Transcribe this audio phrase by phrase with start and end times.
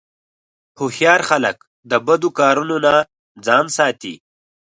[0.79, 1.57] هوښیار خلک
[1.89, 2.93] د بدو کارونو نه
[3.45, 4.15] ځان ساتي.